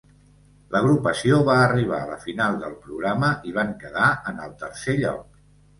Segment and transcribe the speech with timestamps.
[0.75, 5.43] L'agrupació va arribar a la final del programa i van quedar en el tercer lloc.